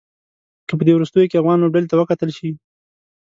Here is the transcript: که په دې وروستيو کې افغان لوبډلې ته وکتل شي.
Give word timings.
که 0.67 0.73
په 0.77 0.83
دې 0.87 0.93
وروستيو 0.95 1.29
کې 1.29 1.37
افغان 1.41 1.57
لوبډلې 1.59 1.87
ته 1.89 1.95
وکتل 1.97 2.29
شي. 2.37 2.49